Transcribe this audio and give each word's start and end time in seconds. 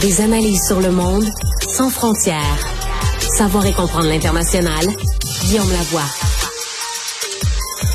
Des 0.00 0.22
analyses 0.22 0.66
sur 0.66 0.80
le 0.80 0.90
monde 0.90 1.24
sans 1.68 1.90
frontières. 1.90 2.58
Savoir 3.36 3.66
et 3.66 3.72
comprendre 3.72 4.06
l'international. 4.08 4.86
Guillaume 5.42 5.70
Lavoie. 5.70 6.00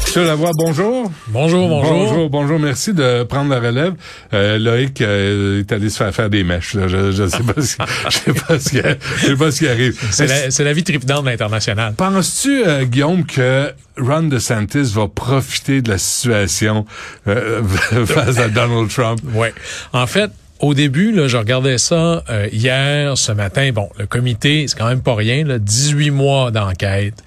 Monsieur 0.06 0.24
Lavoie, 0.24 0.52
bonjour. 0.56 1.12
Bonjour, 1.30 1.68
bonjour. 1.68 1.94
Bonjour, 1.94 2.30
bonjour. 2.30 2.60
Merci 2.60 2.94
de 2.94 3.24
prendre 3.24 3.50
la 3.50 3.60
relève. 3.60 3.94
Euh, 4.34 4.60
Loïc 4.60 5.02
euh, 5.02 5.62
est 5.62 5.72
allé 5.72 5.90
se 5.90 5.98
faire 5.98 6.14
faire 6.14 6.30
des 6.30 6.44
mèches. 6.44 6.76
Là. 6.76 6.88
Je, 6.88 7.12
je 7.12 7.28
sais 7.28 7.44
pas 7.44 7.62
ce, 7.62 7.76
je 8.10 8.18
sais 8.18 8.34
pas 8.34 8.60
ce 8.60 8.70
qui, 8.70 8.78
je 8.78 9.26
sais 9.26 9.36
pas 9.36 9.52
ce 9.52 9.60
qui 9.60 9.68
arrive. 9.68 10.00
C'est 10.12 10.28
la, 10.28 10.64
la 10.64 10.74
vie 10.74 10.84
tripidante 10.84 11.26
de 11.26 11.30
l'international. 11.32 11.96
Penses-tu, 11.96 12.66
euh, 12.68 12.86
Guillaume, 12.86 13.26
que 13.26 13.72
Ron 14.00 14.24
DeSantis 14.24 14.94
va 14.94 15.08
profiter 15.08 15.82
de 15.82 15.90
la 15.90 15.98
situation 15.98 16.86
euh, 17.28 17.64
face 18.06 18.38
à 18.38 18.48
Donald 18.48 18.90
Trump? 18.90 19.20
Ouais. 19.34 19.54
En 19.92 20.06
fait, 20.06 20.30
au 20.66 20.74
début, 20.74 21.12
là, 21.12 21.28
je 21.28 21.38
regardais 21.38 21.78
ça 21.78 22.24
euh, 22.30 22.48
hier, 22.52 23.18
ce 23.18 23.32
matin. 23.32 23.72
Bon, 23.72 23.90
le 24.00 24.08
comité, 24.08 24.68
c'est 24.68 24.78
quand 24.78 24.88
même 24.88 25.02
pas 25.02 25.14
rien. 25.14 25.44
Là, 25.44 25.60
18 25.60 26.10
mois 26.10 26.50
d'enquête, 26.50 27.24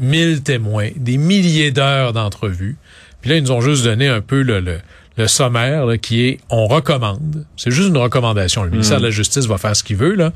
1000 0.00 0.42
témoins, 0.42 0.88
des 0.96 1.16
milliers 1.16 1.70
d'heures 1.70 2.12
d'entrevues. 2.12 2.76
Puis 3.20 3.30
là, 3.30 3.36
ils 3.36 3.42
nous 3.44 3.52
ont 3.52 3.60
juste 3.60 3.84
donné 3.84 4.08
un 4.08 4.20
peu 4.20 4.42
le, 4.42 4.58
le, 4.60 4.80
le 5.16 5.28
sommaire 5.28 5.86
là, 5.86 5.96
qui 5.96 6.26
est 6.26 6.40
on 6.50 6.66
recommande. 6.66 7.44
C'est 7.56 7.70
juste 7.70 7.90
une 7.90 7.98
recommandation. 7.98 8.64
Le 8.64 8.70
ministère 8.70 8.98
de 8.98 9.04
la 9.04 9.10
Justice 9.10 9.46
va 9.46 9.56
faire 9.56 9.76
ce 9.76 9.84
qu'il 9.84 9.96
veut, 9.96 10.14
là. 10.14 10.32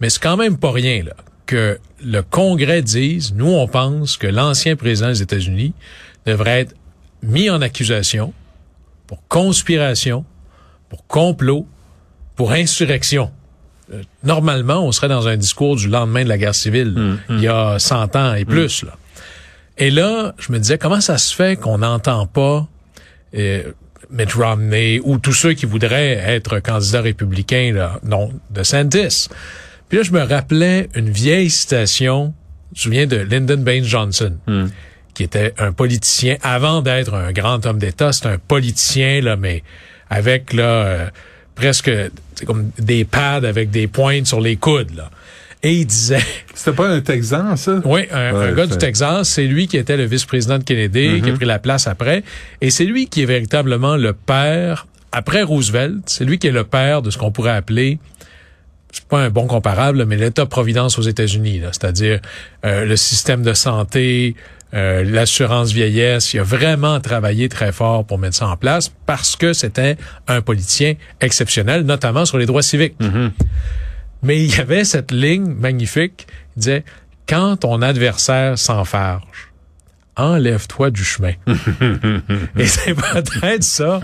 Mais 0.00 0.10
c'est 0.10 0.22
quand 0.22 0.36
même 0.36 0.58
pas 0.58 0.70
rien 0.70 1.02
là, 1.02 1.14
que 1.46 1.80
le 2.04 2.22
Congrès 2.22 2.82
dise, 2.82 3.34
nous, 3.34 3.50
on 3.50 3.66
pense 3.66 4.16
que 4.16 4.28
l'ancien 4.28 4.76
président 4.76 5.08
des 5.08 5.22
États-Unis 5.22 5.72
devrait 6.24 6.60
être 6.60 6.74
mis 7.22 7.50
en 7.50 7.60
accusation 7.62 8.32
pour 9.08 9.26
conspiration, 9.26 10.24
pour 10.88 11.06
complot, 11.06 11.66
pour 12.36 12.52
insurrection. 12.52 13.30
Euh, 13.92 14.02
normalement, 14.22 14.86
on 14.86 14.92
serait 14.92 15.08
dans 15.08 15.28
un 15.28 15.36
discours 15.36 15.76
du 15.76 15.88
lendemain 15.88 16.24
de 16.24 16.28
la 16.28 16.38
guerre 16.38 16.54
civile, 16.54 16.94
Mm, 16.96 17.18
il 17.30 17.40
y 17.40 17.48
a 17.48 17.78
100 17.78 18.16
ans 18.16 18.34
et 18.34 18.44
plus. 18.44 18.82
Là. 18.82 18.92
Et 19.78 19.90
là, 19.90 20.34
je 20.38 20.52
me 20.52 20.58
disais, 20.58 20.78
comment 20.78 21.00
ça 21.00 21.18
se 21.18 21.34
fait 21.34 21.56
qu'on 21.56 21.78
n'entend 21.78 22.26
pas 22.26 22.66
euh, 23.36 23.62
Mitt 24.10 24.32
Romney 24.32 25.00
ou 25.04 25.18
tous 25.18 25.32
ceux 25.32 25.52
qui 25.52 25.66
voudraient 25.66 26.12
être 26.14 26.58
candidats 26.60 27.02
républicains, 27.02 27.72
là, 27.74 28.00
non, 28.04 28.32
de 28.50 28.62
Santis. 28.62 29.28
Puis 29.88 29.98
là, 29.98 30.04
je 30.04 30.12
me 30.12 30.22
rappelais 30.22 30.88
une 30.94 31.10
vieille 31.10 31.50
citation, 31.50 32.34
je 32.74 32.80
me 32.80 32.82
souviens 32.82 33.06
de 33.06 33.16
Lyndon 33.16 33.58
Baines 33.58 33.84
Johnson, 33.84 34.36
qui 35.14 35.22
était 35.22 35.54
un 35.58 35.72
politicien, 35.72 36.36
avant 36.42 36.82
d'être 36.82 37.14
un 37.14 37.32
grand 37.32 37.64
homme 37.66 37.78
d'État, 37.78 38.12
c'est 38.12 38.26
un 38.26 38.38
politicien, 38.38 39.20
là, 39.20 39.36
mais 39.36 39.62
avec 40.10 40.52
là 40.52 40.62
euh, 40.62 41.06
presque 41.54 41.90
comme 42.46 42.70
des 42.78 43.04
pads 43.04 43.44
avec 43.44 43.70
des 43.70 43.86
pointes 43.86 44.26
sur 44.26 44.40
les 44.40 44.56
coudes. 44.56 44.94
Là. 44.94 45.10
Et 45.62 45.72
il 45.72 45.86
disait, 45.86 46.20
C'était 46.54 46.76
pas 46.76 46.88
un 46.88 47.00
Texan, 47.00 47.56
ça? 47.56 47.80
oui, 47.84 48.02
un, 48.12 48.32
Ouais, 48.32 48.46
un 48.46 48.52
gars 48.52 48.66
du 48.66 48.78
Texas, 48.78 49.28
c'est 49.28 49.44
lui 49.44 49.66
qui 49.66 49.76
était 49.76 49.96
le 49.96 50.04
vice-président 50.04 50.58
de 50.58 50.64
Kennedy, 50.64 51.20
qui 51.20 51.30
a 51.30 51.32
pris 51.32 51.46
la 51.46 51.58
place 51.58 51.86
après. 51.86 52.22
Et 52.60 52.70
c'est 52.70 52.84
lui 52.84 53.08
qui 53.08 53.22
est 53.22 53.26
véritablement 53.26 53.96
le 53.96 54.12
père, 54.12 54.86
après 55.10 55.42
Roosevelt, 55.42 56.02
c'est 56.06 56.24
lui 56.24 56.38
qui 56.38 56.46
est 56.46 56.52
le 56.52 56.64
père 56.64 57.02
de 57.02 57.10
ce 57.10 57.18
qu'on 57.18 57.32
pourrait 57.32 57.56
appeler, 57.56 57.98
c'est 58.92 59.04
pas 59.04 59.20
un 59.20 59.30
bon 59.30 59.46
comparable, 59.46 60.04
mais 60.06 60.16
l'État-providence 60.16 60.98
aux 60.98 61.02
États-Unis, 61.02 61.60
c'est-à-dire 61.72 62.20
euh, 62.64 62.84
le 62.84 62.96
système 62.96 63.42
de 63.42 63.52
santé, 63.52 64.34
euh, 64.74 65.02
l'assurance 65.04 65.72
vieillesse. 65.72 66.34
Il 66.34 66.40
a 66.40 66.42
vraiment 66.42 67.00
travaillé 67.00 67.48
très 67.48 67.72
fort 67.72 68.04
pour 68.04 68.18
mettre 68.18 68.36
ça 68.36 68.48
en 68.48 68.56
place 68.56 68.92
parce 69.06 69.36
que 69.36 69.52
c'était 69.52 69.96
un 70.26 70.40
politicien 70.40 70.94
exceptionnel, 71.20 71.82
notamment 71.82 72.24
sur 72.24 72.38
les 72.38 72.46
droits 72.46 72.62
civiques. 72.62 72.96
Mais 74.22 74.42
il 74.42 74.54
y 74.54 74.60
avait 74.60 74.84
cette 74.84 75.12
ligne 75.12 75.54
magnifique. 75.54 76.26
Il 76.56 76.60
disait, 76.60 76.84
quand 77.28 77.58
ton 77.58 77.82
adversaire 77.82 78.58
s'enfarge, 78.58 79.52
enlève-toi 80.16 80.90
du 80.90 81.04
chemin. 81.04 81.32
Et 82.58 82.66
c'est 82.66 82.94
peut-être 82.94 83.62
ça 83.62 84.00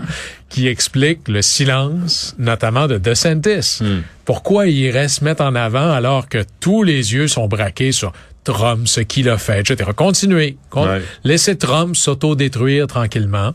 qui 0.49 0.67
explique 0.67 1.27
le 1.27 1.41
silence, 1.41 2.35
notamment 2.39 2.87
de 2.87 2.97
DeSantis. 2.97 3.81
Pourquoi 4.23 4.67
il 4.67 4.77
irait 4.77 5.09
se 5.09 5.23
mettre 5.23 5.43
en 5.43 5.53
avant 5.55 5.91
alors 5.91 6.29
que 6.29 6.43
tous 6.59 6.83
les 6.83 7.13
yeux 7.13 7.27
sont 7.27 7.47
braqués 7.47 7.91
sur 7.91 8.13
Trump, 8.45 8.87
ce 8.87 9.01
qu'il 9.01 9.27
a 9.29 9.37
fait, 9.37 9.59
etc. 9.59 9.89
Continuez. 9.95 10.57
Con- 10.69 10.87
Ouais. 10.87 11.01
Laissez 11.25 11.57
Trump 11.57 11.95
s'autodétruire 11.95 12.87
tranquillement. 12.87 13.53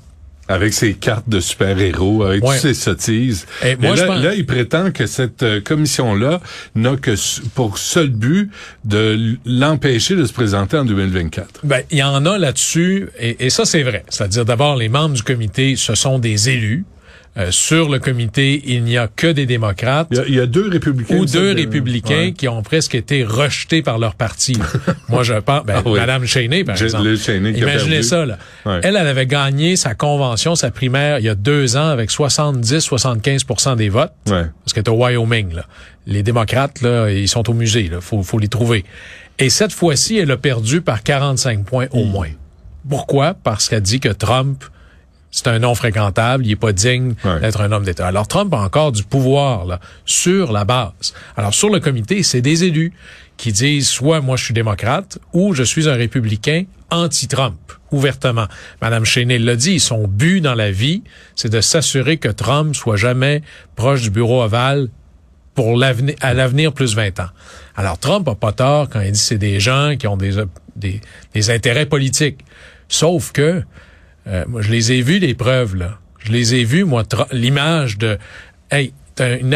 Avec 0.49 0.73
ses 0.75 0.95
cartes 0.95 1.29
de 1.29 1.39
super-héros, 1.39 2.25
avec 2.25 2.43
Ouais. 2.45 2.55
toutes 2.57 2.63
ses 2.63 2.75
sottises. 2.75 3.47
Et 3.65 3.77
moi, 3.77 3.95
là, 3.95 4.07
pense- 4.07 4.23
là, 4.25 4.35
il 4.35 4.45
prétend 4.45 4.91
que 4.91 5.07
cette 5.07 5.45
euh, 5.45 5.61
commission-là 5.61 6.41
n'a 6.75 6.97
que 6.97 7.15
pour 7.55 7.79
seul 7.79 8.09
but 8.09 8.51
de 8.85 9.37
l'empêcher 9.47 10.17
de 10.17 10.25
se 10.25 10.33
présenter 10.33 10.77
en 10.77 10.85
2024. 10.85 11.61
Ben, 11.63 11.83
il 11.93 11.99
y 11.99 12.03
en 12.03 12.27
a 12.27 12.37
là-dessus, 12.37 13.09
et, 13.19 13.47
et 13.47 13.51
ça 13.51 13.65
c'est 13.65 13.85
vrai. 13.85 14.05
C'est-à-dire 14.09 14.45
d'abord, 14.45 14.75
les 14.75 14.89
membres 14.89 15.15
du 15.15 15.23
comité, 15.23 15.77
ce 15.77 15.95
sont 15.95 16.19
des 16.19 16.51
élus. 16.51 16.85
Euh, 17.37 17.53
sur 17.53 17.89
le 17.89 18.01
comité, 18.01 18.61
il 18.67 18.83
n'y 18.83 18.99
a 18.99 19.07
que 19.07 19.29
des 19.29 19.47
démocrates. 19.47 20.09
Il 20.11 20.17
y 20.17 20.21
a, 20.21 20.25
il 20.27 20.35
y 20.35 20.41
a 20.41 20.47
deux 20.47 20.69
républicains. 20.69 21.15
ou 21.17 21.27
deux 21.27 21.55
de- 21.55 21.61
républicains 21.61 22.17
Ouais. 22.17 22.33
qui 22.33 22.49
ont 22.49 22.61
presque 22.63 22.97
été 22.97 23.23
rejetés 23.23 23.83
par 23.83 23.99
leur 23.99 24.17
parti. 24.17 24.55
Moi, 25.09 25.23
je 25.23 25.35
pense, 25.35 25.65
ben, 25.65 25.77
Ah 25.79 25.83
oui. 25.89 26.01
Madame 26.01 26.27
Cheney, 26.27 26.65
par 26.65 26.75
exemple. 26.81 27.17
Cheney 27.17 27.53
Imaginez 27.53 28.03
ça, 28.03 28.27
là. 28.27 28.37
Ouais. 28.67 28.81
Elle, 28.83 28.97
elle 28.97 29.07
avait 29.07 29.27
gagné 29.27 29.77
sa 29.77 29.95
convention, 29.95 30.57
sa 30.57 30.73
primaire, 30.73 31.21
il 31.21 31.25
y 31.25 31.29
a 31.29 31.37
deux 31.37 31.77
ans, 31.77 31.87
avec 31.87 32.11
70-75% 32.11 33.77
des 33.77 33.89
votes. 33.89 34.13
Ouais. 34.27 34.47
Parce 34.65 34.73
qu'elle 34.73 34.83
est 34.85 34.89
au 34.91 34.97
Wyoming, 35.03 35.55
là. 35.55 35.67
Les 36.07 36.23
démocrates, 36.23 36.81
là, 36.83 37.11
ils 37.11 37.29
sont 37.29 37.49
au 37.49 37.55
musée, 37.55 37.89
là. 37.89 38.01
Faut, 38.01 38.23
faut 38.23 38.39
les 38.39 38.49
trouver. 38.49 38.85
Et 39.39 39.51
cette 39.51 39.73
fois-ci, 39.73 40.17
elle 40.19 40.31
a 40.31 40.37
perdu 40.37 40.81
par 40.81 41.03
45 41.03 41.65
points 41.65 41.87
au 41.93 42.05
moins. 42.05 42.29
Pourquoi? 42.89 43.35
Parce 43.35 43.69
qu'elle 43.69 43.83
dit 43.83 44.01
que 44.01 44.09
Trump, 44.09 44.65
c'est 45.31 45.47
un 45.49 45.59
non 45.61 45.75
fréquentable, 45.75 46.45
il 46.47 46.53
est 46.53 46.57
pas 46.57 46.73
digne 46.73 47.15
Ouais. 47.25 47.41
d'être 47.41 47.61
un 47.61 47.71
homme 47.73 47.85
d'État. 47.85 48.07
Alors 48.07 48.27
Trump 48.29 48.53
a 48.55 48.59
encore 48.59 48.93
du 48.93 49.03
pouvoir 49.05 49.65
là 49.65 49.79
sur 50.05 50.53
la 50.53 50.65
base. 50.65 51.15
Alors 51.37 51.55
sur 51.55 51.71
le 51.71 51.81
comité, 51.81 52.23
c'est 52.23 52.41
des 52.43 52.65
élus 52.65 52.93
qui 53.37 53.53
disent 53.53 53.89
soit 53.89 54.21
moi 54.21 54.37
je 54.37 54.45
suis 54.45 54.55
démocrate 54.55 55.19
ou 55.33 55.55
je 55.55 55.63
suis 55.63 55.89
un 55.89 55.95
républicain 55.95 56.65
anti-Trump 56.91 57.57
ouvertement. 57.93 58.47
Madame 58.83 59.05
Cheney 59.05 59.39
l'a 59.39 59.57
dit, 59.57 59.81
son 59.81 60.07
but 60.07 60.41
dans 60.41 60.55
la 60.55 60.71
vie, 60.71 61.03
c'est 61.35 61.49
de 61.49 61.61
s'assurer 61.61 62.19
que 62.19 62.29
Trump 62.29 62.75
soit 62.77 62.97
jamais 62.97 63.43
proche 63.77 64.03
du 64.03 64.11
bureau 64.11 64.43
ovale 64.43 64.89
pour 65.55 65.77
l'avenir, 65.77 66.15
à 66.21 66.33
l'avenir 66.35 66.73
plus 66.73 66.95
20 66.95 67.19
ans. 67.21 67.31
Alors 67.77 67.99
Trump 67.99 68.29
a 68.29 68.35
pas 68.37 68.53
tort 68.53 68.89
quand 68.89 69.01
il 69.01 69.13
dit 69.13 69.19
c'est 69.19 69.39
des 69.39 69.59
gens 69.59 69.97
qui 69.99 70.07
ont 70.07 70.17
des, 70.17 70.33
des, 70.77 71.01
des 71.35 71.51
intérêts 71.51 71.87
politiques. 71.87 72.41
Sauf 72.89 73.33
que 73.33 73.63
euh, 74.31 74.45
moi, 74.49 74.63
je 74.63 74.71
les 74.71 74.93
ai 74.93 75.03
vus, 75.03 75.19
les 75.19 75.35
preuves, 75.35 75.77
là. 75.77 75.99
Je 76.25 76.33
les 76.33 76.55
ai 76.55 76.65
vus, 76.65 76.85
moi, 76.85 77.03
l'image 77.33 77.99
de, 77.99 78.19
hey, 78.71 78.93
t'as 79.15 79.39
une 79.39 79.51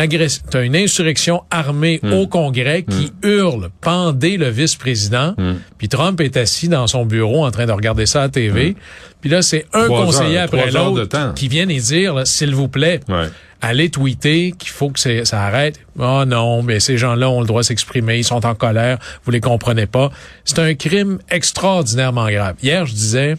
t'as 0.51 0.63
une 0.63 0.77
insurrection 0.77 1.43
armée 1.51 2.01
Hmm. 2.03 2.13
au 2.15 2.27
Congrès 2.27 2.83
qui 2.83 3.13
hurle, 3.23 3.69
pendez 3.81 4.37
le 4.37 4.49
vice-président, 4.49 5.35
puis 5.79 5.89
Trump 5.89 6.21
est 6.21 6.37
assis 6.37 6.69
dans 6.69 6.87
son 6.87 7.07
bureau 7.07 7.45
en 7.47 7.51
train 7.51 7.67
de 7.67 7.73
regarder 7.73 8.05
ça 8.07 8.23
à 8.23 8.29
TV, 8.29 8.77
puis 9.21 9.31
là, 9.31 9.43
c'est 9.43 9.67
un 9.73 9.85
Hmm. 9.85 9.87
Trois 9.87 10.05
conseiller 10.07 10.39
heures, 10.39 10.45
après 10.45 10.71
l'autre 10.71 11.35
qui 11.35 11.49
viennent 11.49 11.71
et 11.71 11.81
dire, 11.81 12.27
s'il 12.27 12.55
vous 12.55 12.69
plaît, 12.69 13.01
Ouais. 13.09 13.29
allez 13.63 13.89
tweeter 13.91 14.53
qu'il 14.59 14.71
faut 14.71 14.91
que 14.91 15.25
ça 15.25 15.43
arrête. 15.43 15.81
Oh 15.99 16.25
non, 16.27 16.63
mais 16.63 16.81
ces 16.81 16.99
gens-là 16.99 17.31
ont 17.31 17.41
le 17.41 17.47
droit 17.47 17.63
de 17.63 17.67
s'exprimer, 17.67 18.19
ils 18.19 18.25
sont 18.25 18.45
en 18.45 18.55
colère, 18.55 18.99
vous 19.25 19.31
les 19.31 19.41
comprenez 19.41 19.87
pas. 19.87 20.11
C'est 20.45 20.59
un 20.59 20.75
crime 20.75 21.19
extraordinairement 21.31 22.29
grave. 22.31 22.57
Hier, 22.63 22.85
je 22.85 22.93
disais, 22.93 23.37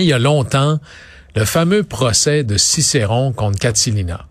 il 0.00 0.06
y 0.06 0.12
a 0.12 0.18
longtemps, 0.18 0.80
le 1.34 1.44
fameux 1.44 1.82
procès 1.82 2.44
de 2.44 2.56
Cicéron 2.56 3.32
contre 3.32 3.58
Catilina 3.58 4.26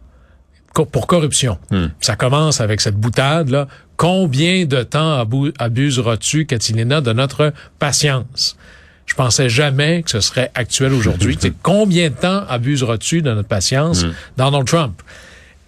pour 0.74 1.08
corruption. 1.08 1.58
Ça 2.00 2.16
commence 2.16 2.62
avec 2.62 2.82
cette 2.82 2.96
boutade-là. 2.96 3.68
Combien 3.98 4.66
de 4.66 4.84
temps 4.84 5.26
abuseras-tu, 5.60 6.46
Catilina, 6.46 7.02
de 7.02 7.14
notre 7.14 7.54
patience? 7.78 8.58
Je 9.06 9.14
pensais 9.16 9.50
jamais 9.50 10.04
que 10.04 10.12
ce 10.12 10.22
serait 10.22 10.50
actuel 10.56 10.94
aujourd'hui. 10.94 11.38
Combien 11.64 12.10
de 12.10 12.16
temps 12.16 12.44
abuseras-tu 12.48 13.22
de 13.22 13.34
notre 13.34 13.50
patience, 13.50 14.06
Donald 14.38 14.66
Trump? 14.66 15.02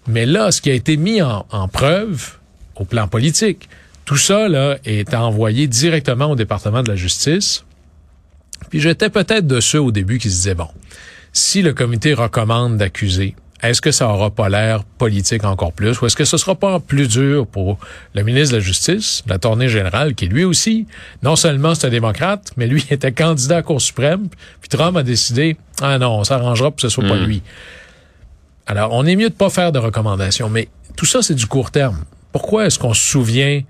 Mais 0.08 0.26
là, 0.26 0.52
ce 0.52 0.62
qui 0.62 0.70
a 0.70 0.74
été 0.74 0.98
mis 0.98 1.22
en, 1.22 1.46
en 1.52 1.68
preuve 1.68 2.38
au 2.76 2.86
plan 2.86 3.08
politique, 3.08 3.70
tout 4.06 4.18
ça 4.18 4.48
là, 4.48 4.78
est 4.86 5.14
envoyé 5.14 5.68
directement 5.68 6.32
au 6.32 6.36
département 6.36 6.84
de 6.84 6.90
la 6.90 6.96
justice. 6.96 7.64
Puis 8.70 8.80
j'étais 8.80 9.10
peut-être 9.10 9.48
de 9.48 9.60
ceux 9.60 9.82
au 9.82 9.92
début 9.92 10.18
qui 10.18 10.30
se 10.30 10.36
disaient, 10.36 10.56
bon, 10.56 10.70
si 11.32 11.62
le 11.62 11.74
comité 11.74 12.14
recommande 12.14 12.78
d'accuser, 12.78 13.36
est-ce 13.64 13.82
que 13.82 13.92
ça 13.92 14.10
aura 14.10 14.30
pas 14.30 14.50
l'air 14.50 14.84
politique 14.84 15.46
encore 15.46 15.72
plus 15.72 16.00
ou 16.02 16.06
est-ce 16.06 16.18
que 16.18 16.26
ce 16.26 16.36
sera 16.36 16.54
pas 16.54 16.82
plus 16.82 17.08
dur 17.08 17.48
pour 17.48 17.80
le 18.14 18.22
ministre 18.24 18.52
de 18.52 18.58
la 18.58 18.64
Justice, 18.64 19.24
l'attorney 19.26 19.70
général, 19.70 20.16
qui 20.16 20.28
lui 20.28 20.44
aussi, 20.44 20.86
non 21.24 21.38
seulement 21.38 21.74
c'est 21.74 21.88
un 21.88 21.90
démocrate, 21.90 22.52
mais 22.58 22.68
lui 22.68 22.86
était 22.92 23.14
candidat 23.14 23.56
à 23.56 23.58
la 23.60 23.64
Cour 23.64 23.82
suprême, 23.82 24.28
puis 24.60 24.70
Trump 24.70 24.98
a 24.98 25.04
décidé, 25.04 25.56
ah 25.82 25.98
non, 25.98 26.20
on 26.20 26.24
s'arrangera 26.26 26.72
pour 26.72 26.76
que 26.76 26.82
ce 26.82 26.90
soit 26.90 27.08
pas 27.08 27.16
lui. 27.16 27.42
Alors, 28.66 28.92
on 28.94 29.06
est 29.06 29.16
mieux 29.16 29.30
de 29.30 29.34
pas 29.34 29.50
faire 29.50 29.72
de 29.72 29.80
recommandations, 29.80 30.50
mais 30.50 30.68
tout 30.96 31.06
ça, 31.06 31.22
c'est 31.22 31.36
du 31.36 31.48
court 31.48 31.72
terme. 31.72 32.04
Pourquoi 32.32 32.66
est-ce 32.66 32.80
qu'on 32.80 32.94
se 32.94 33.02
souvient 33.02 33.62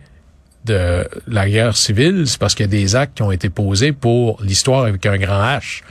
de 0.65 1.07
la 1.27 1.49
guerre 1.49 1.75
civile? 1.75 2.23
C'est 2.27 2.39
parce 2.39 2.55
qu'il 2.55 2.65
y 2.65 2.69
a 2.69 2.71
des 2.71 2.95
actes 2.95 3.15
qui 3.15 3.23
ont 3.23 3.31
été 3.31 3.49
posés 3.49 3.91
pour 3.91 4.41
l'histoire 4.41 4.85
avec 4.85 5.05
un 5.05 5.17
grand 5.17 5.41
H. 5.41 5.81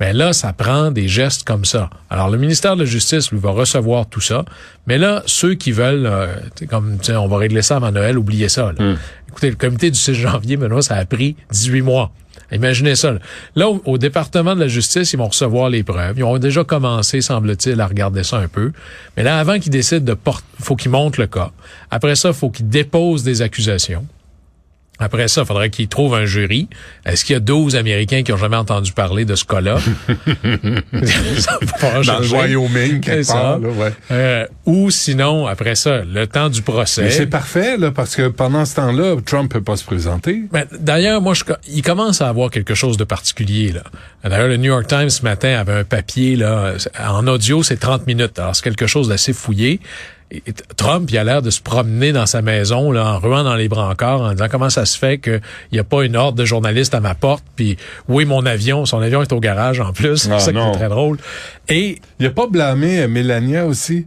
Mais 0.00 0.12
là, 0.12 0.32
ça 0.32 0.52
prend 0.52 0.90
des 0.90 1.06
gestes 1.06 1.44
comme 1.44 1.64
ça. 1.64 1.88
Alors, 2.10 2.28
le 2.28 2.36
ministère 2.36 2.74
de 2.74 2.80
la 2.80 2.86
Justice, 2.86 3.30
lui, 3.30 3.38
va 3.38 3.50
recevoir 3.50 4.06
tout 4.06 4.20
ça. 4.20 4.44
Mais 4.88 4.98
là, 4.98 5.22
ceux 5.26 5.54
qui 5.54 5.70
veulent, 5.70 6.06
euh, 6.06 6.26
comme, 6.68 6.98
on 7.08 7.28
va 7.28 7.36
régler 7.36 7.62
ça 7.62 7.76
avant 7.76 7.92
Noël, 7.92 8.18
oubliez 8.18 8.48
ça. 8.48 8.72
Là. 8.76 8.96
Écoutez, 9.28 9.50
le 9.50 9.56
comité 9.56 9.90
du 9.90 9.98
6 9.98 10.14
janvier, 10.14 10.56
maintenant, 10.56 10.82
ça 10.82 10.96
a 10.96 11.04
pris 11.04 11.36
18 11.52 11.82
mois. 11.82 12.10
Imaginez 12.52 12.96
ça. 12.96 13.14
Là, 13.56 13.68
au, 13.68 13.98
département 13.98 14.54
de 14.54 14.60
la 14.60 14.68
justice, 14.68 15.12
ils 15.12 15.16
vont 15.16 15.28
recevoir 15.28 15.70
les 15.70 15.82
preuves. 15.82 16.18
Ils 16.18 16.24
ont 16.24 16.38
déjà 16.38 16.64
commencé, 16.64 17.20
semble-t-il, 17.20 17.80
à 17.80 17.86
regarder 17.86 18.24
ça 18.24 18.38
un 18.38 18.48
peu. 18.48 18.72
Mais 19.16 19.22
là, 19.22 19.38
avant 19.38 19.58
qu'ils 19.58 19.72
décident 19.72 20.04
de 20.04 20.14
porter, 20.14 20.44
faut 20.60 20.76
qu'ils 20.76 20.90
montent 20.90 21.18
le 21.18 21.26
cas. 21.26 21.50
Après 21.90 22.14
ça, 22.14 22.32
faut 22.32 22.50
qu'ils 22.50 22.68
déposent 22.68 23.24
des 23.24 23.42
accusations. 23.42 24.06
Après 24.98 25.26
ça, 25.26 25.40
il 25.40 25.46
faudrait 25.46 25.70
qu'ils 25.70 25.88
trouvent 25.88 26.14
un 26.14 26.26
jury. 26.26 26.68
Est-ce 27.04 27.24
qu'il 27.24 27.32
y 27.32 27.36
a 27.36 27.40
12 27.40 27.76
Américains 27.76 28.22
qui 28.22 28.32
ont 28.32 28.36
jamais 28.36 28.56
entendu 28.56 28.92
parler 28.92 29.24
de 29.24 29.34
ce 29.34 29.44
cas-là? 29.44 29.78
Dans 32.06 32.18
le 32.20 32.28
Wyoming, 32.28 33.00
quelque 33.00 33.26
part. 33.26 33.58
Là, 33.58 33.68
ouais. 33.68 33.92
euh, 34.10 34.46
ou 34.66 34.90
sinon, 34.90 35.46
après 35.46 35.74
ça, 35.74 36.02
le 36.04 36.26
temps 36.26 36.48
du 36.48 36.62
procès. 36.62 37.02
Mais 37.02 37.10
c'est 37.10 37.26
parfait, 37.26 37.76
là, 37.76 37.90
parce 37.90 38.14
que 38.14 38.28
pendant 38.28 38.64
ce 38.64 38.76
temps-là, 38.76 39.16
Trump 39.24 39.50
peut 39.50 39.62
pas 39.62 39.76
se 39.76 39.84
présenter. 39.84 40.42
D'ailleurs, 40.78 41.20
moi, 41.20 41.34
je, 41.34 41.44
il 41.68 41.82
commence 41.82 42.20
à 42.20 42.28
avoir 42.28 42.50
quelque 42.50 42.74
chose 42.74 42.96
de 42.96 43.04
particulier. 43.04 43.72
là. 43.72 43.82
D'ailleurs, 44.22 44.48
le 44.48 44.56
New 44.56 44.70
York 44.70 44.86
Times 44.86 45.10
ce 45.10 45.22
matin 45.22 45.58
avait 45.58 45.72
un 45.80 45.84
papier 45.84 46.36
là, 46.36 46.74
en 47.00 47.26
audio, 47.26 47.62
c'est 47.62 47.76
30 47.78 48.06
minutes. 48.06 48.38
Alors, 48.38 48.54
c'est 48.54 48.62
quelque 48.62 48.86
chose 48.86 49.08
d'assez 49.08 49.32
fouillé. 49.32 49.80
Trump, 50.76 51.10
il 51.10 51.18
a 51.18 51.24
l'air 51.24 51.42
de 51.42 51.50
se 51.50 51.60
promener 51.60 52.12
dans 52.12 52.26
sa 52.26 52.42
maison 52.42 52.90
là, 52.90 53.14
en 53.14 53.18
ruant 53.18 53.44
dans 53.44 53.54
les 53.54 53.68
brancards 53.68 54.20
en 54.20 54.32
disant 54.32 54.48
comment 54.50 54.70
ça 54.70 54.86
se 54.86 54.98
fait 54.98 55.18
qu'il 55.18 55.40
n'y 55.72 55.78
a 55.78 55.84
pas 55.84 56.04
une 56.04 56.16
horde 56.16 56.36
de 56.36 56.44
journalistes 56.44 56.94
à 56.94 57.00
ma 57.00 57.14
porte. 57.14 57.44
Puis 57.56 57.76
oui, 58.08 58.24
mon 58.24 58.46
avion, 58.46 58.86
son 58.86 59.00
avion 59.00 59.22
est 59.22 59.32
au 59.32 59.40
garage 59.40 59.80
en 59.80 59.92
plus. 59.92 60.28
Ah, 60.30 60.38
c'est 60.38 60.46
ça 60.46 60.52
qui 60.52 60.58
est 60.58 60.72
très 60.72 60.88
drôle. 60.88 61.18
Et 61.68 62.00
Il 62.18 62.26
a 62.26 62.30
pas 62.30 62.46
blâmé 62.46 63.02
euh, 63.02 63.08
Mélania 63.08 63.66
aussi? 63.66 64.06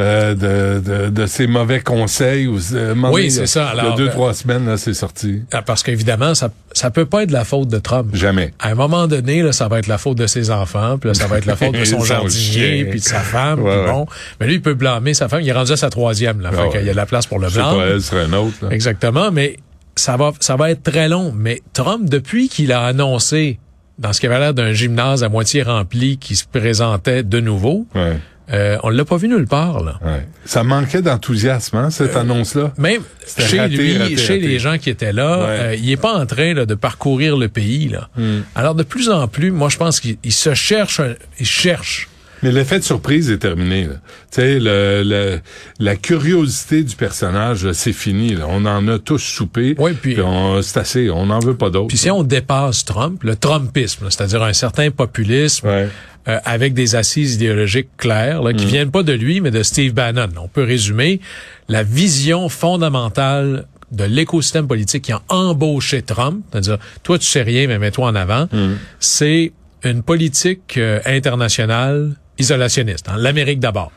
Euh, 0.00 0.34
de, 0.34 0.80
de, 0.80 1.08
de 1.10 1.26
ses 1.26 1.46
mauvais 1.46 1.80
conseils. 1.80 2.46
Ou, 2.48 2.58
euh, 2.72 2.94
Oui, 3.12 3.30
c'est 3.30 3.46
ça. 3.46 3.70
Il 3.72 3.76
y 3.76 3.80
Alors, 3.80 3.94
a 3.94 3.96
deux, 3.96 4.08
euh, 4.08 4.10
trois 4.10 4.34
semaines, 4.34 4.66
là, 4.66 4.76
c'est 4.76 4.94
sorti. 4.94 5.42
ah, 5.52 5.62
parce 5.62 5.82
qu'évidemment, 5.82 6.34
ça 6.34 6.50
ça 6.72 6.90
peut 6.90 7.06
pas 7.06 7.22
être 7.22 7.30
la 7.30 7.44
faute 7.44 7.68
de 7.68 7.78
Trump. 7.78 8.10
Jamais. 8.14 8.52
À 8.58 8.70
un 8.70 8.74
moment 8.74 9.06
donné, 9.06 9.42
là, 9.42 9.52
ça 9.52 9.68
va 9.68 9.78
être 9.78 9.86
la 9.86 9.98
faute 9.98 10.18
de 10.18 10.26
ses 10.26 10.50
enfants, 10.50 10.98
puis 10.98 11.08
là, 11.08 11.14
ça 11.14 11.28
va 11.28 11.38
être 11.38 11.46
la 11.46 11.54
faute 11.54 11.72
de 11.74 11.84
son 11.84 12.02
jardinier, 12.04 12.84
puis 12.86 12.98
de 12.98 13.04
sa 13.04 13.20
femme, 13.20 13.60
Ouais, 13.62 13.70
puis 13.70 13.80
ouais. 13.86 13.92
bon. 13.92 14.06
Mais 14.40 14.46
lui, 14.48 14.54
il 14.54 14.62
peut 14.62 14.74
blâmer 14.74 15.14
sa 15.14 15.28
femme. 15.28 15.40
Il 15.42 15.48
est 15.48 15.52
rendu 15.52 15.70
à 15.72 15.76
sa 15.76 15.90
troisième, 15.90 16.40
là. 16.40 16.50
Ah 16.52 16.56
fait 16.56 16.62
ouais. 16.62 16.70
qu'il 16.70 16.86
y 16.86 16.88
a 16.88 16.92
de 16.92 16.96
la 16.96 17.06
place 17.06 17.26
pour 17.26 17.38
le 17.38 17.48
C'est 17.48 17.54
blâme. 17.56 17.76
pas 17.76 17.86
elle, 17.86 18.18
un 18.18 18.32
autre. 18.32 18.54
là. 18.62 18.68
Exactement, 18.72 19.30
mais 19.30 19.56
ça 19.94 20.16
va, 20.16 20.32
ça 20.40 20.56
va 20.56 20.72
être 20.72 20.82
très 20.82 21.08
long. 21.08 21.32
Mais 21.36 21.62
Trump, 21.72 22.08
depuis 22.10 22.48
qu'il 22.48 22.72
a 22.72 22.82
annoncé 22.84 23.60
dans 24.00 24.12
ce 24.12 24.18
qui 24.18 24.26
avait 24.26 24.40
l'air 24.40 24.54
d'un 24.54 24.72
gymnase 24.72 25.22
à 25.22 25.28
moitié 25.28 25.62
rempli 25.62 26.18
qui 26.18 26.34
se 26.34 26.44
présentait 26.50 27.22
de 27.22 27.38
nouveau, 27.38 27.86
Ouais, 27.94 28.18
euh, 28.52 28.76
on 28.82 28.90
l'a 28.90 29.04
pas 29.04 29.16
vu 29.16 29.28
nulle 29.28 29.46
part. 29.46 29.82
Là. 29.82 29.98
ouais. 30.04 30.26
Ça 30.44 30.62
manquait 30.64 31.00
d'enthousiasme, 31.02 31.76
hein, 31.78 31.90
cette 31.90 32.14
annonce-là? 32.16 32.72
Même 32.78 33.00
chez 33.38 33.58
raté, 33.58 33.76
lui, 33.76 33.96
raté, 33.98 34.16
chez 34.16 34.34
raté. 34.34 34.46
les 34.46 34.58
gens 34.58 34.78
qui 34.78 34.90
étaient 34.90 35.12
là, 35.12 35.38
Ouais. 35.38 35.46
euh, 35.48 35.74
il 35.76 35.90
est 35.90 35.96
pas 35.96 36.14
en 36.14 36.26
train 36.26 36.52
là, 36.54 36.66
de 36.66 36.74
parcourir 36.74 37.36
le 37.36 37.48
pays. 37.48 37.88
Là. 37.88 38.08
Hmm. 38.16 38.40
Alors 38.54 38.74
de 38.74 38.82
plus 38.82 39.08
en 39.08 39.26
plus, 39.28 39.50
moi 39.50 39.68
je 39.70 39.76
pense 39.78 40.00
qu'il 40.00 40.16
il 40.22 40.32
se 40.32 40.52
cherche, 40.54 41.00
il 41.40 41.46
cherche. 41.46 42.08
Mais 42.42 42.52
l'effet 42.52 42.78
de 42.78 42.84
surprise 42.84 43.30
est 43.30 43.38
terminé. 43.38 43.84
là. 43.84 43.94
Tu 43.94 44.42
sais, 44.42 44.58
le, 44.58 45.02
le- 45.02 45.40
la 45.78 45.96
curiosité 45.96 46.82
du 46.82 46.94
personnage, 46.94 47.72
c'est 47.72 47.94
fini. 47.94 48.34
là. 48.34 48.44
On 48.50 48.66
en 48.66 48.86
a 48.88 48.98
tous 48.98 49.16
soupé. 49.18 49.74
Oui, 49.78 49.92
puis- 49.94 50.20
on- 50.20 50.60
c'est 50.60 50.78
assez. 50.78 51.08
On 51.08 51.24
n'en 51.26 51.38
veut 51.38 51.54
pas 51.56 51.70
d'autres. 51.70 51.86
Puis 51.88 51.96
si 51.96 52.10
on 52.10 52.22
dépasse 52.22 52.84
Trump, 52.84 53.22
le 53.24 53.36
Trumpisme, 53.36 54.10
c'est-à-dire 54.10 54.42
un 54.42 54.52
certain 54.52 54.90
populisme, 54.90 55.66
Ouais. 55.66 55.88
Euh, 56.28 56.38
avec 56.44 56.74
des 56.74 56.94
assises 56.94 57.34
idéologiques 57.34 57.88
claires, 57.96 58.42
là, 58.42 58.52
Mm. 58.52 58.56
qui 58.56 58.64
viennent 58.66 58.90
pas 58.90 59.02
de 59.02 59.12
lui, 59.12 59.40
mais 59.40 59.50
de 59.50 59.62
Steve 59.62 59.92
Bannon. 59.92 60.28
On 60.38 60.48
peut 60.48 60.64
résumer 60.64 61.20
la 61.68 61.82
vision 61.82 62.48
fondamentale 62.48 63.66
de 63.92 64.04
l'écosystème 64.04 64.66
politique 64.66 65.02
qui 65.04 65.12
a 65.12 65.22
embauché 65.28 66.02
Trump, 66.02 66.44
c'est-à-dire, 66.50 66.78
toi, 67.02 67.18
tu 67.18 67.26
sais 67.26 67.42
rien, 67.42 67.66
mais 67.68 67.78
mets-toi 67.78 68.08
en 68.08 68.14
avant, 68.14 68.48
Mm. 68.52 68.74
c'est 69.00 69.52
une 69.84 70.02
politique 70.02 70.76
euh, 70.78 71.00
internationale 71.04 72.16
isolationniste. 72.38 73.08
hein, 73.08 73.16
L'Amérique 73.18 73.60
d'abord. 73.60 73.92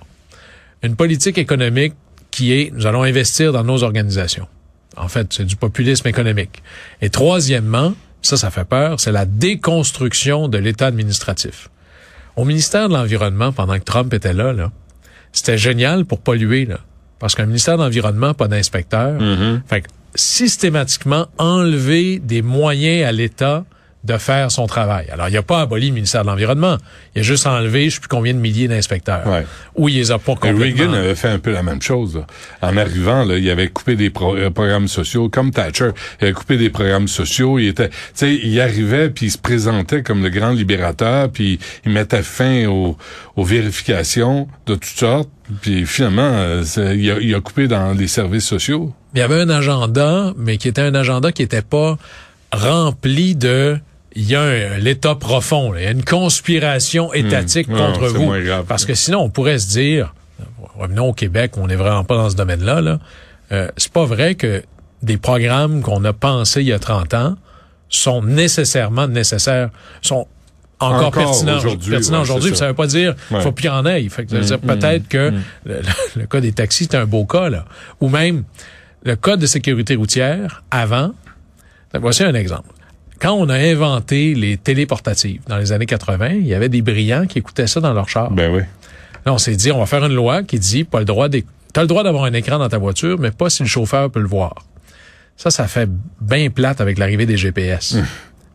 Une 0.83 0.95
politique 0.95 1.37
économique 1.37 1.93
qui 2.29 2.51
est, 2.53 2.71
nous 2.73 2.85
allons 2.85 3.03
investir 3.03 3.51
dans 3.53 3.63
nos 3.63 3.83
organisations. 3.83 4.47
En 4.95 5.07
fait, 5.07 5.31
c'est 5.33 5.45
du 5.45 5.55
populisme 5.55 6.07
économique. 6.07 6.61
Et 7.01 7.09
troisièmement, 7.09 7.93
ça, 8.21 8.35
ça 8.37 8.49
fait 8.51 8.65
peur, 8.65 8.99
c'est 8.99 9.11
la 9.11 9.25
déconstruction 9.25 10.47
de 10.47 10.57
l'État 10.57 10.87
administratif. 10.87 11.69
Au 12.37 12.45
ministère 12.45 12.87
de 12.87 12.93
l'Environnement, 12.93 13.51
pendant 13.51 13.77
que 13.77 13.83
Trump 13.83 14.13
était 14.13 14.33
là, 14.33 14.53
là 14.53 14.71
c'était 15.33 15.57
génial 15.57 16.05
pour 16.05 16.21
polluer, 16.21 16.65
là. 16.65 16.79
Parce 17.19 17.35
qu'un 17.35 17.45
ministère 17.45 17.77
de 17.77 17.83
l'Environnement, 17.83 18.33
pas 18.33 18.47
d'inspecteur. 18.47 19.19
Mm-hmm. 19.19 19.61
Fait 19.67 19.81
que 19.81 19.87
systématiquement 20.15 21.27
enlever 21.37 22.19
des 22.19 22.41
moyens 22.41 23.07
à 23.07 23.11
l'État 23.11 23.65
de 24.03 24.17
faire 24.17 24.51
son 24.51 24.67
travail. 24.67 25.07
Alors, 25.11 25.27
il 25.27 25.33
n'a 25.33 25.41
pas 25.41 25.61
aboli 25.61 25.87
le 25.89 25.93
ministère 25.93 26.21
de 26.21 26.27
l'Environnement. 26.27 26.77
Il 27.15 27.19
a 27.19 27.23
juste 27.23 27.45
enlevé, 27.45 27.89
je 27.89 27.95
sais 27.95 27.99
plus 27.99 28.07
combien 28.07 28.33
de 28.33 28.39
milliers 28.39 28.67
d'inspecteurs. 28.69 29.27
Ouais. 29.27 29.45
Ou 29.75 29.89
il 29.89 29.95
les 29.95 30.11
a 30.11 30.17
pas 30.19 30.35
complètement. 30.35 30.59
Reagan 30.61 30.93
avait 30.93 31.15
fait 31.15 31.27
un 31.27 31.39
peu 31.39 31.51
la 31.51 31.63
même 31.63 31.81
chose. 31.81 32.15
là. 32.15 32.25
En 32.61 32.77
arrivant, 32.77 33.25
là, 33.25 33.37
il 33.37 33.49
avait 33.49 33.67
coupé 33.67 33.95
des 33.97 34.09
pro- 34.09 34.35
euh, 34.37 34.49
programmes 34.49 34.87
sociaux, 34.87 35.27
comme 35.29 35.51
Thatcher. 35.51 35.89
Il 36.21 36.25
avait 36.25 36.33
coupé 36.33 36.57
des 36.57 36.69
programmes 36.69 37.07
sociaux. 37.09 37.59
Il 37.59 37.67
était, 37.67 37.89
tu 37.89 37.95
sais, 38.13 38.33
il 38.35 38.61
arrivait 38.61 39.09
puis 39.09 39.25
il 39.25 39.31
se 39.31 39.37
présentait 39.37 40.03
comme 40.03 40.23
le 40.23 40.29
grand 40.29 40.51
libérateur, 40.51 41.29
puis 41.29 41.59
il 41.85 41.91
mettait 41.91 42.23
fin 42.23 42.65
aux, 42.67 42.97
aux 43.35 43.43
vérifications 43.43 44.47
de 44.67 44.75
toutes 44.75 44.85
sortes. 44.85 45.29
Puis 45.61 45.85
finalement, 45.85 46.21
euh, 46.33 46.63
il, 46.95 47.11
a, 47.11 47.19
il 47.19 47.33
a 47.35 47.39
coupé 47.41 47.67
dans 47.67 47.93
les 47.93 48.07
services 48.07 48.45
sociaux. 48.45 48.93
Il 49.13 49.19
y 49.19 49.21
avait 49.21 49.41
un 49.41 49.49
agenda, 49.49 50.33
mais 50.37 50.57
qui 50.57 50.67
était 50.67 50.81
un 50.81 50.93
agenda 50.95 51.31
qui 51.31 51.41
n'était 51.41 51.61
pas 51.61 51.97
rempli 52.51 53.35
de 53.35 53.77
il 54.15 54.23
y 54.29 54.35
a 54.35 54.79
l'État 54.79 55.13
profond, 55.15 55.75
il 55.75 55.83
y 55.83 55.85
a 55.85 55.91
une 55.91 56.03
conspiration 56.03 57.13
étatique 57.13 57.67
Hmm. 57.67 57.73
Non, 57.75 57.93
contre 57.93 58.09
c'est 58.09 58.17
vous. 58.17 58.63
Parce 58.67 58.83
que 58.85 58.95
sinon, 58.95 59.19
on 59.19 59.29
pourrait 59.29 59.59
se 59.59 59.67
dire, 59.69 60.13
revenons 60.75 61.09
au 61.09 61.13
Québec, 61.13 61.51
on 61.57 61.67
n'est 61.67 61.75
vraiment 61.75 62.03
pas 62.03 62.15
dans 62.15 62.29
ce 62.29 62.35
domaine-là, 62.35 62.81
là. 62.81 62.99
Euh, 63.51 63.67
c'est 63.77 63.91
pas 63.91 64.05
vrai 64.05 64.35
que 64.35 64.63
des 65.03 65.17
programmes 65.17 65.81
qu'on 65.81 66.03
a 66.03 66.13
pensés 66.13 66.61
il 66.61 66.67
y 66.67 66.73
a 66.73 66.79
30 66.79 67.13
ans 67.13 67.35
sont 67.89 68.21
nécessairement 68.23 69.07
nécessaires, 69.07 69.69
sont 70.01 70.27
encore, 70.79 71.07
Encore 71.07 71.11
pertinents 71.23 71.57
aujourd'hui, 71.57 71.91
pertinents 71.91 72.17
ouais, 72.17 72.23
aujourd'hui. 72.23 72.49
ça. 72.51 72.55
Ça 72.57 72.67
veut 72.67 72.73
pas 72.73 72.87
dire 72.87 73.15
Ouais. 73.31 73.41
faut 73.41 73.51
plus 73.51 73.65
y 73.65 73.69
en 73.69 73.85
ait. 73.85 74.07
Fait 74.09 74.25
que 74.25 74.31
ça 74.31 74.37
veut 74.37 74.43
dire 74.45 74.57
Mm, 74.61 74.67
peut-être 74.67 75.07
que 75.07 75.33
le, 75.65 75.81
le 76.15 76.25
cas 76.25 76.39
des 76.41 76.51
taxis, 76.51 76.87
c'est 76.89 76.97
un 76.97 77.05
beau 77.05 77.25
cas, 77.25 77.49
là. 77.49 77.65
Ou 78.01 78.09
même 78.09 78.43
le 79.03 79.15
code 79.15 79.39
de 79.39 79.45
sécurité 79.45 79.95
routière, 79.95 80.63
avant, 80.71 81.11
voici 81.95 82.23
un 82.23 82.33
exemple. 82.33 82.69
Quand 83.19 83.33
on 83.33 83.49
a 83.49 83.55
inventé 83.55 84.35
les 84.35 84.57
téléportatives 84.57 85.41
dans 85.47 85.57
les 85.57 85.71
années 85.71 85.85
80, 85.87 86.29
il 86.29 86.47
y 86.47 86.53
avait 86.53 86.69
des 86.69 86.81
brillants 86.81 87.25
qui 87.25 87.39
écoutaient 87.39 87.67
ça 87.67 87.79
dans 87.81 87.93
leur 87.93 88.07
char. 88.09 88.29
Ben 88.31 88.53
oui. 88.53 88.61
Là, 89.25 89.33
on 89.33 89.37
s'est 89.37 89.55
dit, 89.55 89.71
on 89.71 89.79
va 89.79 89.85
faire 89.87 90.05
une 90.05 90.13
loi 90.13 90.43
qui 90.43 90.59
dit, 90.59 90.83
pas 90.83 90.99
le 90.99 91.05
droit 91.05 91.27
d'éc- 91.27 91.45
t'as 91.73 91.81
le 91.81 91.87
droit 91.87 92.03
d'avoir 92.03 92.25
un 92.25 92.33
écran 92.33 92.59
dans 92.59 92.69
ta 92.69 92.77
voiture, 92.77 93.17
mais 93.19 93.31
pas 93.31 93.49
si 93.49 93.63
le 93.63 93.67
chauffeur 93.69 94.09
peut 94.11 94.19
le 94.21 94.27
voir. 94.27 94.53
Ça, 95.35 95.49
ça 95.51 95.67
fait 95.67 95.89
bien 96.21 96.49
plate 96.49 96.79
avec 96.81 96.97
l'arrivée 96.97 97.25
des 97.25 97.37
GPS. 97.37 97.97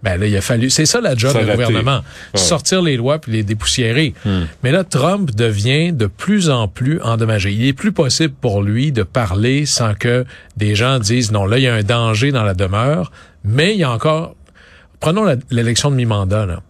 Ben 0.02 0.18
là, 0.18 0.26
il 0.26 0.36
a 0.36 0.40
fallu. 0.40 0.68
C'est 0.68 0.86
ça 0.86 1.00
la 1.00 1.14
job 1.14 1.38
du 1.38 1.44
gouvernement. 1.50 2.00
Ouais. 2.34 2.40
Sortir 2.40 2.82
les 2.82 2.96
lois 2.96 3.20
puis 3.20 3.32
les 3.32 3.42
dépoussiérer. 3.42 4.14
Mais 4.62 4.72
là, 4.72 4.84
Trump 4.84 5.34
devient 5.34 5.92
de 5.92 6.06
plus 6.06 6.50
en 6.50 6.68
plus 6.68 7.00
endommagé. 7.02 7.52
Il 7.52 7.66
est 7.66 7.72
plus 7.72 7.92
possible 7.92 8.34
pour 8.40 8.62
lui 8.62 8.92
de 8.92 9.04
parler 9.04 9.64
sans 9.66 9.94
que 9.94 10.24
des 10.56 10.74
gens 10.74 10.98
disent 10.98 11.30
non, 11.30 11.46
là, 11.46 11.58
il 11.58 11.64
y 11.64 11.68
a 11.68 11.74
un 11.74 11.82
danger 11.82 12.32
dans 12.32 12.42
la 12.42 12.54
demeure. 12.54 13.12
Mais 13.44 13.74
il 13.74 13.78
y 13.78 13.84
a 13.84 13.90
encore. 13.90 14.34
Prenons 15.00 15.24
l'élection 15.50 15.90
de 15.90 15.96
mi-mandat, 15.96 16.46
là. 16.46 16.62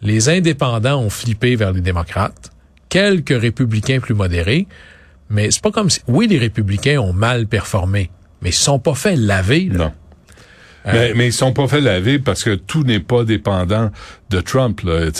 Les 0.00 0.28
indépendants 0.28 1.00
ont 1.00 1.10
flippé 1.10 1.56
vers 1.56 1.72
les 1.72 1.80
démocrates. 1.80 2.50
Quelques 2.90 3.38
républicains 3.40 4.00
plus 4.00 4.14
modérés. 4.14 4.66
Mais 5.30 5.50
c'est 5.50 5.62
pas 5.62 5.70
comme 5.70 5.88
si. 5.88 6.00
Oui, 6.06 6.26
les 6.26 6.38
républicains 6.38 6.98
ont 6.98 7.14
mal 7.14 7.46
performé. 7.46 8.10
Mais 8.42 8.50
ils 8.50 8.54
se 8.54 8.62
sont 8.62 8.78
pas 8.78 8.94
fait 8.94 9.16
laver, 9.16 9.70
là. 9.72 9.78
Non. 9.78 9.92
Mais, 10.86 11.12
mais 11.14 11.26
ils 11.28 11.32
sont 11.32 11.52
pas 11.52 11.66
fait 11.68 11.80
laver 11.80 12.18
parce 12.18 12.44
que 12.44 12.54
tout 12.54 12.82
n'est 12.84 13.00
pas 13.00 13.24
dépendant 13.24 13.90
de 14.30 14.40
Trump. 14.40 14.80
Là. 14.82 15.10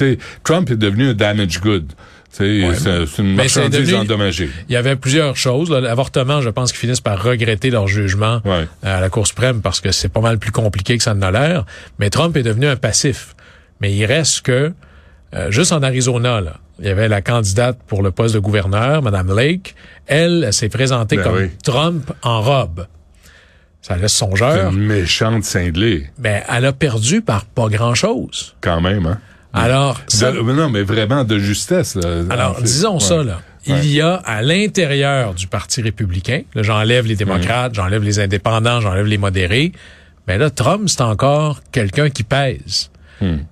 Trump 0.42 0.70
est 0.70 0.76
devenu 0.76 1.08
un 1.10 1.14
damage 1.14 1.60
good. 1.60 1.92
Ouais, 2.40 2.70
c'est 2.76 3.22
une 3.22 3.36
marchandise 3.36 3.80
devenu- 3.90 3.96
endommagée. 4.00 4.50
Il 4.68 4.72
y 4.72 4.76
avait 4.76 4.96
plusieurs 4.96 5.36
choses. 5.36 5.70
L'avortement, 5.70 6.40
je 6.40 6.48
pense 6.50 6.72
qu'ils 6.72 6.80
finissent 6.80 7.00
par 7.00 7.22
regretter 7.22 7.70
leur 7.70 7.86
jugement 7.86 8.40
Ouais. 8.44 8.66
à 8.82 9.00
la 9.00 9.08
Cour 9.08 9.26
suprême 9.26 9.62
parce 9.62 9.80
que 9.80 9.92
c'est 9.92 10.08
pas 10.08 10.20
mal 10.20 10.38
plus 10.38 10.50
compliqué 10.50 10.98
que 10.98 11.04
ça 11.04 11.14
ne 11.14 11.20
l'a 11.20 11.30
l'air. 11.30 11.64
Mais 12.00 12.10
Trump 12.10 12.36
est 12.36 12.42
devenu 12.42 12.66
un 12.66 12.76
passif. 12.76 13.36
Mais 13.80 13.92
il 13.94 14.04
reste 14.04 14.42
que 14.42 14.72
Euh, 15.36 15.50
juste 15.50 15.72
en 15.72 15.82
Arizona, 15.82 16.40
là, 16.40 16.58
il 16.78 16.84
y 16.86 16.88
avait 16.90 17.08
la 17.08 17.20
candidate 17.20 17.76
pour 17.88 18.04
le 18.04 18.12
poste 18.12 18.34
de 18.34 18.38
gouverneur, 18.38 19.02
Mme 19.02 19.34
Lake. 19.34 19.74
Elle, 20.06 20.44
elle 20.46 20.52
s'est 20.52 20.68
présentée 20.68 21.16
Ben 21.16 21.24
comme 21.24 21.36
oui. 21.38 21.50
Trump 21.64 22.12
en 22.22 22.40
robe. 22.40 22.86
Ça 23.86 23.96
laisse 23.98 24.12
C'est 24.12 24.18
songeur. 24.24 24.72
une 24.72 24.78
méchante 24.86 25.44
cinglée, 25.44 26.06
Ben, 26.18 26.42
elle 26.48 26.64
a 26.64 26.72
perdu 26.72 27.20
par 27.20 27.44
pas 27.44 27.68
grand-chose. 27.68 28.54
quand 28.62 28.80
même, 28.80 29.04
hein? 29.06 29.18
Alors, 29.52 30.00
ça- 30.08 30.32
De- 30.32 30.40
non, 30.40 30.70
mais 30.70 30.82
vraiment 30.82 31.22
de 31.22 31.38
justesse. 31.38 31.94
Là, 31.94 32.22
alors 32.30 32.60
disons 32.62 32.94
Ouais. 32.94 33.00
ça, 33.00 33.22
là. 33.22 33.40
Ouais. 33.68 33.78
Il 33.82 33.90
y 33.92 34.00
a 34.00 34.14
à 34.24 34.40
l'intérieur 34.42 35.34
du 35.34 35.46
Parti 35.46 35.82
républicain, 35.82 36.42
là, 36.54 36.62
j'enlève 36.62 37.06
les 37.06 37.14
démocrates, 37.14 37.74
j'enlève 37.74 38.02
les 38.02 38.20
indépendants, 38.20 38.80
j'enlève 38.80 39.04
les 39.06 39.18
modérés, 39.18 39.72
mais 40.26 40.38
là, 40.38 40.48
Trump, 40.50 40.88
c'est 40.88 41.02
encore 41.02 41.60
quelqu'un 41.70 42.08
qui 42.08 42.22
pèse. 42.24 42.90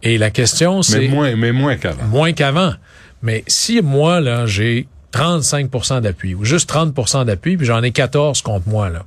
Et 0.03 0.17
la 0.19 0.31
question, 0.31 0.79
Mais 0.79 0.83
c'est 0.83 1.09
moins, 1.09 1.37
mais 1.37 1.53
moins 1.53 1.77
qu'avant. 1.77 2.05
moins 2.05 2.33
qu'avant. 2.33 2.73
Mais 3.23 3.45
si 3.47 3.81
moi, 3.83 4.21
là, 4.21 4.45
j'ai 4.47 4.87
35% 5.13 6.01
d'appui 6.01 6.35
ou 6.35 6.45
juste 6.45 6.69
30% 6.69 7.25
d'appui, 7.27 7.57
puis 7.57 7.67
j'en 7.67 7.83
ai 7.83 7.91
14 7.93 8.43
contre 8.43 8.69
moi, 8.69 8.89
là, 8.91 9.05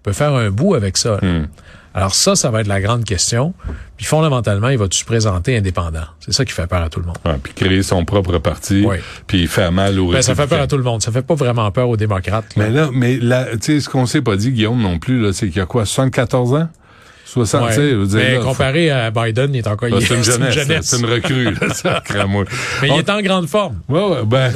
je 0.00 0.10
peux 0.10 0.12
faire 0.12 0.32
un 0.34 0.50
bout 0.50 0.74
avec 0.74 0.96
ça. 0.96 1.18
là. 1.20 1.28
Hmm. 1.28 1.46
Alors 1.92 2.14
ça, 2.14 2.36
ça 2.36 2.50
va 2.50 2.60
être 2.60 2.68
la 2.68 2.80
grande 2.80 3.04
question. 3.04 3.52
Puis 3.96 4.06
fondamentalement, 4.06 4.68
il 4.68 4.78
va-tu 4.78 4.96
se 4.98 5.04
présenter 5.04 5.56
indépendant? 5.56 6.04
C'est 6.20 6.32
ça 6.32 6.44
qui 6.44 6.52
fait 6.52 6.68
peur 6.68 6.82
à 6.82 6.88
tout 6.88 7.00
le 7.00 7.06
monde. 7.06 7.16
Ouais, 7.24 7.34
puis 7.42 7.52
créer 7.52 7.82
son 7.82 8.04
propre 8.04 8.38
parti, 8.38 8.84
Oui. 8.86 8.98
puis 9.26 9.48
faire 9.48 9.72
mal 9.72 9.98
aux 9.98 10.12
Ben, 10.12 10.22
ça 10.22 10.36
fait 10.36 10.46
peur 10.46 10.60
à 10.60 10.68
tout 10.68 10.76
le 10.76 10.84
monde. 10.84 11.02
Ça 11.02 11.10
fait 11.10 11.22
pas 11.22 11.34
vraiment 11.34 11.68
peur 11.72 11.88
aux 11.88 11.96
démocrates. 11.96 12.54
là. 12.56 12.64
Mais 12.64 12.70
là, 12.70 12.88
mais 12.92 13.16
là, 13.16 13.46
tu 13.54 13.58
sais, 13.60 13.80
ce 13.80 13.88
qu'on 13.88 14.06
s'est 14.06 14.22
pas 14.22 14.36
dit, 14.36 14.52
Guillaume, 14.52 14.80
non 14.80 15.00
plus, 15.00 15.20
là, 15.20 15.32
c'est 15.32 15.48
qu'il 15.48 15.56
y 15.58 15.60
a 15.60 15.66
quoi, 15.66 15.84
74 15.84 16.54
ans? 16.54 16.68
60, 17.26 17.62
Ouais. 17.62 17.68
tu 17.70 17.74
sais, 17.74 17.90
je 17.90 17.94
veux 17.96 18.06
dire, 18.06 18.18
Mais 18.18 18.34
là, 18.36 18.40
comparé 18.40 18.90
à 18.90 19.10
Biden, 19.10 19.52
il 19.54 19.58
est 19.58 19.66
encore 19.66 19.88
Ah, 19.92 19.96
c'est 20.00 20.14
une 20.14 20.22
jeunesse, 20.24 20.78
c'est 20.82 20.98
une 20.98 21.06
recrue. 21.06 21.48
Mais 22.82 22.88
il 22.88 22.98
est 22.98 23.10
en 23.10 23.20
grande 23.20 23.48
forme. 23.48 23.80
Ouais, 23.88 24.00
ouais, 24.00 24.24
ben, 24.26 24.52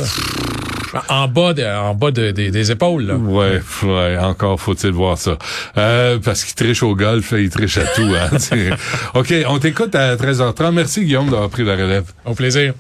En 1.09 1.29
bas, 1.29 1.53
de, 1.55 1.65
en 1.65 1.95
bas 1.95 2.11
de- 2.11 2.31
des- 2.31 2.51
des 2.51 2.71
épaules. 2.71 3.05
Là. 3.07 3.15
ouais, 3.17 3.61
ouais, 3.83 4.17
encore 4.19 4.61
faut-il 4.61 4.91
voir 4.93 5.19
ça. 5.19 5.37
Euh, 5.77 6.19
parce 6.23 6.45
qu'il 6.45 6.55
triche 6.55 6.83
au 6.83 6.95
golf, 6.95 7.33
il 7.37 7.51
triche 7.51 7.79
à 7.79 7.85
tout, 7.87 8.03
hein. 8.15 8.31
OK, 9.15 9.35
on 9.49 9.59
t'écoute 9.59 9.95
à 9.95 10.17
13h30. 10.17 10.73
Merci, 10.73 11.05
Guillaume, 11.05 11.31
d'avoir 11.31 11.49
pris 11.51 11.65
la 11.65 11.73
relève. 11.77 12.05
Au 12.25 12.35
plaisir. 12.35 12.75